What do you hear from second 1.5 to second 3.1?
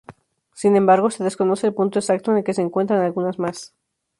el punto exacto en que se encuentran